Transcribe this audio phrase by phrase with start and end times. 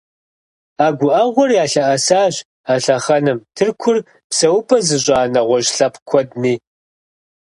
[0.85, 2.35] А гуӀэгъуэр ялъэӀэсащ
[2.71, 3.97] а лъэхъэнэм Тыркур
[4.29, 6.53] псэупӀэ зыщӀа нэгъуэщӀ лъэпкъ куэдми.